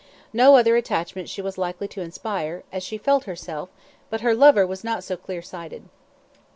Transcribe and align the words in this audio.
No 0.33 0.55
other 0.55 0.75
attachment 0.75 1.29
she 1.29 1.43
was 1.43 1.59
likely 1.59 1.87
to 1.89 2.01
inspire, 2.01 2.63
as 2.71 2.81
she 2.81 2.97
felt 2.97 3.25
herself, 3.25 3.69
but 4.09 4.21
her 4.21 4.33
lover 4.33 4.65
was 4.65 4.83
not 4.83 5.03
so 5.03 5.15
clear 5.15 5.43
sighted. 5.43 5.87